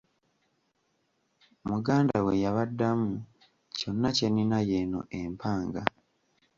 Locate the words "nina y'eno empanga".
4.33-5.81